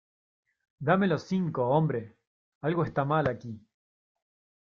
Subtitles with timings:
[0.79, 2.17] ¡Dame los cinco, hombre!
[2.61, 3.63] Algo está mal aquí.